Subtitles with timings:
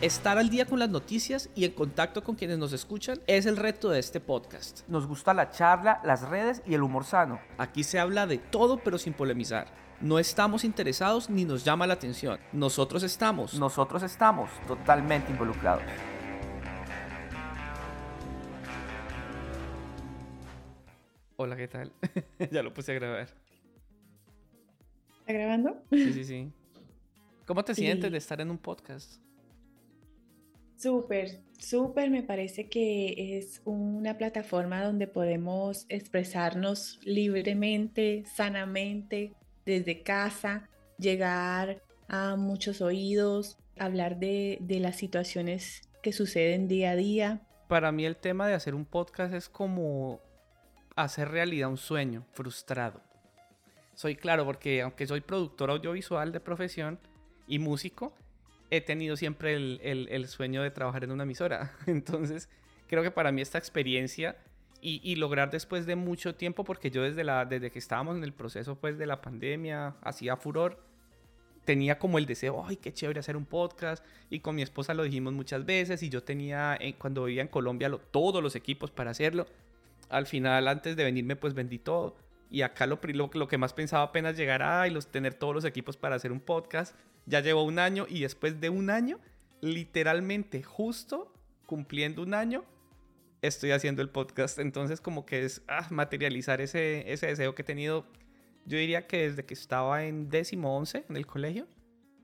[0.00, 3.56] Estar al día con las noticias y en contacto con quienes nos escuchan es el
[3.56, 4.86] reto de este podcast.
[4.86, 7.40] Nos gusta la charla, las redes y el humor sano.
[7.58, 9.66] Aquí se habla de todo pero sin polemizar.
[10.00, 12.38] No estamos interesados ni nos llama la atención.
[12.52, 13.54] Nosotros estamos.
[13.54, 15.82] Nosotros estamos totalmente involucrados.
[21.34, 21.92] Hola, ¿qué tal?
[22.52, 23.28] ya lo puse a grabar.
[25.18, 25.82] ¿Está grabando?
[25.90, 26.52] Sí, sí, sí.
[27.46, 29.20] ¿Cómo te sientes de estar en un podcast?
[30.78, 39.34] Súper, súper, me parece que es una plataforma donde podemos expresarnos libremente, sanamente,
[39.66, 46.96] desde casa, llegar a muchos oídos, hablar de, de las situaciones que suceden día a
[46.96, 47.42] día.
[47.66, 50.20] Para mí el tema de hacer un podcast es como
[50.94, 53.02] hacer realidad un sueño frustrado.
[53.94, 57.00] Soy claro porque aunque soy productor audiovisual de profesión
[57.48, 58.14] y músico,
[58.70, 61.72] he tenido siempre el, sueño de trabajar en una emisora.
[61.86, 62.48] Entonces,
[62.86, 64.36] creo que para mí esta experiencia
[64.80, 68.32] y, lograr después de mucho tiempo, porque yo desde, la, desde que estábamos en el
[68.32, 70.78] proceso pues, de la pandemia, hacía furor,
[71.64, 74.04] tenía como el deseo, ay, qué chévere hacer un podcast.
[74.30, 76.02] Y con mi esposa lo dijimos muchas veces.
[76.02, 79.46] Y yo tenía, eh, cuando vivía en Colombia, todos los equipos para hacerlo.
[80.08, 82.16] Al final, antes de venirme, pues vendí todo.
[82.50, 85.54] Y acá lo, lo, lo que más pensaba apenas llegar a y los, tener todos
[85.54, 86.96] los equipos para hacer un podcast.
[87.26, 89.18] Ya llevo un año y después de un año,
[89.60, 91.32] literalmente justo
[91.66, 92.64] cumpliendo un año,
[93.42, 94.58] estoy haciendo el podcast.
[94.58, 98.06] Entonces como que es ah, materializar ese, ese deseo que he tenido,
[98.64, 101.66] yo diría que desde que estaba en décimo once en el colegio.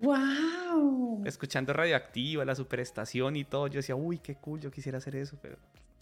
[0.00, 1.24] ¡Wow!
[1.26, 5.38] Escuchando Radioactiva, la superestación y todo, yo decía, uy, qué cool, yo quisiera hacer eso,
[5.42, 5.58] pero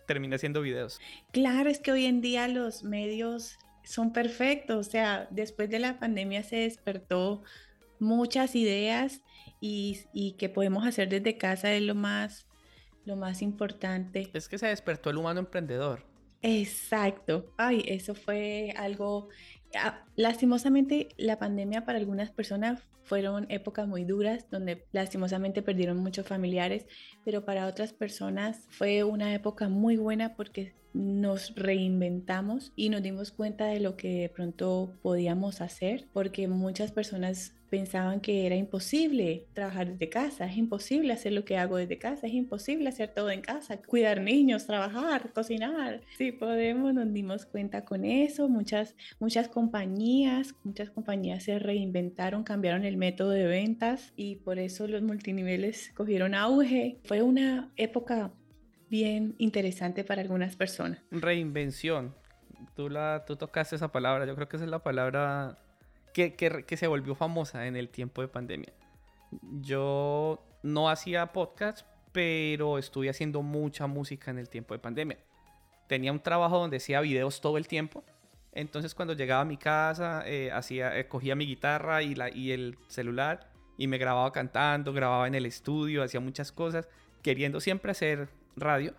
[0.06, 1.00] terminé haciendo videos.
[1.32, 5.98] Claro, es que hoy en día los medios son perfectos, o sea, después de la
[5.98, 7.42] pandemia se despertó
[7.98, 9.22] muchas ideas
[9.60, 12.46] y, y, que podemos hacer desde casa es lo más,
[13.04, 14.30] lo más importante.
[14.34, 16.04] Es que se despertó el humano emprendedor.
[16.42, 17.52] Exacto.
[17.56, 19.28] Ay, eso fue algo...
[19.74, 26.26] Ah, lastimosamente, la pandemia para algunas personas fueron épocas muy duras, donde lastimosamente perdieron muchos
[26.26, 26.86] familiares,
[27.24, 33.30] pero para otras personas fue una época muy buena porque nos reinventamos y nos dimos
[33.30, 39.46] cuenta de lo que de pronto podíamos hacer, porque muchas personas pensaban que era imposible
[39.52, 43.30] trabajar desde casa, es imposible hacer lo que hago desde casa, es imposible hacer todo
[43.30, 46.00] en casa, cuidar niños, trabajar, cocinar.
[46.16, 52.84] Si podemos, nos dimos cuenta con eso, muchas, muchas compañías, muchas compañías se reinventaron, cambiaron
[52.84, 56.98] el método de ventas y por eso los multiniveles cogieron auge.
[57.04, 58.32] Fue una época
[58.88, 61.00] bien interesante para algunas personas.
[61.10, 62.14] Reinvención.
[62.74, 65.58] Tú, la, tú tocaste esa palabra, yo creo que esa es la palabra
[66.14, 68.72] que, que, se volvió famosa en el tiempo de pandemia.
[69.60, 75.18] Yo no hacía podcast, pero estuve haciendo mucha música en el tiempo de pandemia.
[75.86, 78.02] Tenía un trabajo donde hacía videos todo el tiempo.
[78.52, 82.52] Entonces cuando llegaba a mi casa, eh, hacía, eh, cogía mi guitarra y, la, y
[82.52, 86.88] el celular y me grababa cantando, grababa en el estudio, hacía muchas cosas,
[87.22, 88.94] queriendo siempre hacer radio.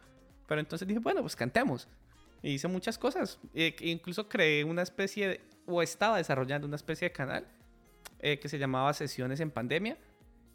[0.47, 1.87] Pero entonces dije, bueno, pues cantemos.
[2.41, 3.39] Y hice muchas cosas.
[3.53, 7.47] E incluso creé una especie o estaba desarrollando una especie de canal
[8.19, 9.97] eh, que se llamaba Sesiones en Pandemia.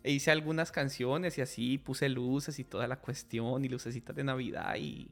[0.03, 4.25] E hice algunas canciones y así puse luces y toda la cuestión y lucecitas de
[4.25, 5.09] Navidad y,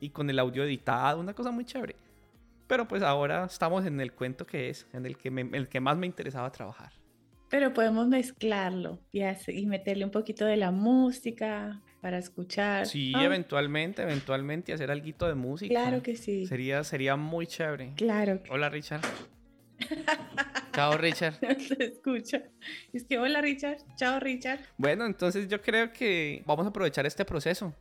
[0.00, 1.96] y con el audio editado, una cosa muy chévere.
[2.66, 5.96] Pero pues ahora estamos en el cuento que es, en el que, el que más
[5.96, 6.92] me interesaba trabajar.
[7.48, 12.86] Pero podemos mezclarlo y, y meterle un poquito de la música, para escuchar.
[12.86, 15.68] Sí, eventualmente, eventualmente hacer algo de música.
[15.70, 16.46] Claro que sí.
[16.46, 17.94] Sería, sería muy chévere.
[17.96, 18.40] Claro.
[18.48, 19.00] Hola, Richard.
[20.72, 21.34] Chao, Richard.
[21.58, 22.44] Se escucha.
[22.92, 23.78] Es que hola, Richard.
[23.96, 24.60] Chao, Richard.
[24.76, 27.74] Bueno, entonces yo creo que vamos a aprovechar este proceso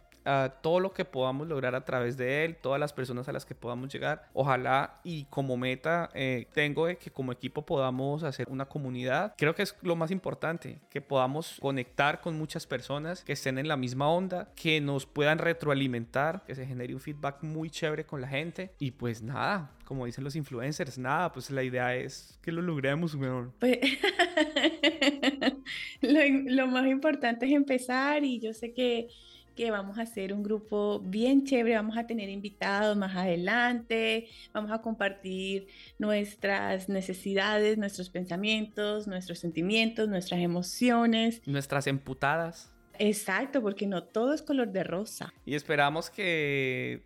[0.61, 3.55] todo lo que podamos lograr a través de él, todas las personas a las que
[3.55, 4.27] podamos llegar.
[4.33, 9.33] Ojalá y como meta eh, tengo que como equipo podamos hacer una comunidad.
[9.37, 13.67] Creo que es lo más importante, que podamos conectar con muchas personas que estén en
[13.67, 18.21] la misma onda, que nos puedan retroalimentar, que se genere un feedback muy chévere con
[18.21, 18.71] la gente.
[18.79, 23.15] Y pues nada, como dicen los influencers, nada, pues la idea es que lo logremos,
[23.15, 23.53] weón.
[23.59, 23.79] Pues,
[26.01, 29.07] lo, lo más importante es empezar y yo sé que
[29.55, 34.71] que vamos a hacer un grupo bien chévere, vamos a tener invitados más adelante, vamos
[34.71, 35.67] a compartir
[35.97, 41.41] nuestras necesidades, nuestros pensamientos, nuestros sentimientos, nuestras emociones.
[41.45, 42.71] Nuestras emputadas.
[42.99, 45.33] Exacto, porque no todo es color de rosa.
[45.45, 47.03] Y esperamos que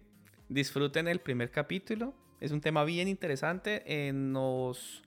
[0.49, 2.13] disfruten el primer capítulo.
[2.39, 3.83] Es un tema bien interesante.
[3.85, 5.03] Eh, nos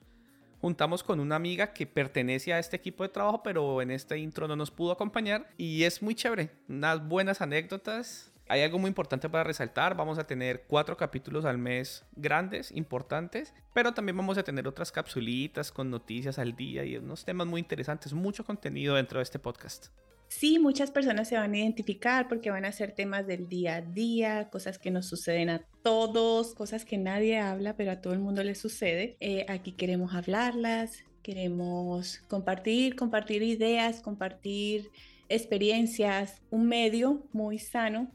[0.63, 4.47] juntamos con una amiga que pertenece a este equipo de trabajo, pero en este intro
[4.47, 8.33] no nos pudo acompañar y es muy chévere, unas buenas anécdotas.
[8.49, 13.53] Hay algo muy importante para resaltar, vamos a tener cuatro capítulos al mes grandes, importantes,
[13.75, 17.61] pero también vamos a tener otras capsulitas con noticias al día y unos temas muy
[17.61, 19.89] interesantes, mucho contenido dentro de este podcast.
[20.29, 23.81] Sí, muchas personas se van a identificar porque van a ser temas del día a
[23.81, 28.21] día, cosas que nos suceden a todos, cosas que nadie habla, pero a todo el
[28.21, 29.17] mundo le sucede.
[29.21, 34.91] Eh, aquí queremos hablarlas, queremos compartir, compartir ideas, compartir
[35.29, 38.11] experiencias, un medio muy sano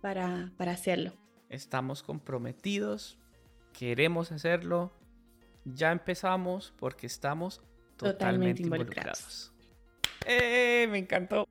[0.00, 1.12] para, para hacerlo.
[1.48, 3.18] Estamos comprometidos,
[3.72, 4.92] queremos hacerlo,
[5.64, 7.62] ya empezamos porque estamos
[7.96, 9.52] totalmente, involucrados.
[10.26, 10.86] ¡Eh!
[10.90, 11.46] Me encantó.